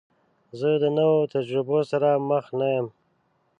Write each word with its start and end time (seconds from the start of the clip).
زه 0.59 0.69
د 0.83 0.85
نوو 0.97 1.19
تجربو 1.33 1.79
سره 1.91 2.09
مخ 2.29 2.45
نه 2.59 2.67
یم. 2.75 2.87